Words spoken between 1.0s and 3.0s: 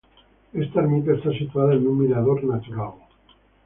está situada en un mirador natural.